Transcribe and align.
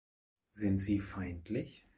Sind 0.53 0.79
sie 0.79 0.99
feindlich? 0.99 1.85